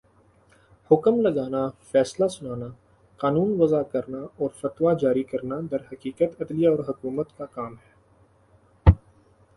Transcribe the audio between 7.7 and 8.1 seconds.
ہے